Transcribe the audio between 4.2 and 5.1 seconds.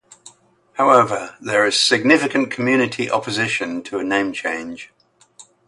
change.